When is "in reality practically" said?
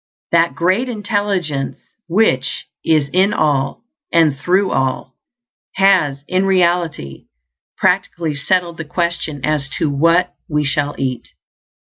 6.27-8.33